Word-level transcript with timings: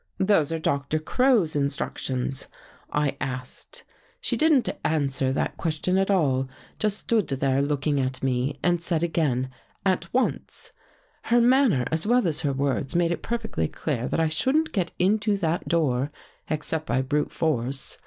"'Those 0.17 0.51
are 0.51 0.57
Doctor 0.57 0.97
Crow's 0.97 1.55
instructions?' 1.55 2.47
I 2.91 3.15
asked." 3.21 3.83
She 4.19 4.35
didn't 4.35 4.67
answer 4.83 5.31
that 5.31 5.57
question 5.57 5.99
at 5.99 6.09
all. 6.09 6.49
Just 6.79 6.97
stood 6.97 7.27
there 7.27 7.61
looking 7.61 7.99
at 7.99 8.23
me 8.23 8.57
and 8.63 8.81
said 8.81 9.03
again:' 9.03 9.51
At 9.95 10.11
once.'" 10.11 10.71
Her 11.25 11.39
manner, 11.39 11.85
as 11.91 12.07
well 12.07 12.27
as 12.27 12.41
her 12.41 12.51
words, 12.51 12.95
made 12.95 13.11
it 13.11 13.21
per 13.21 13.37
fectly 13.37 13.71
clear 13.71 14.07
that 14.07 14.19
I 14.19 14.27
shouldn't 14.27 14.71
get 14.71 14.91
into 14.97 15.37
that 15.37 15.67
door, 15.67 16.11
ex 16.49 16.65
cept 16.65 16.87
by 16.87 17.03
brute 17.03 17.31
force. 17.31 17.99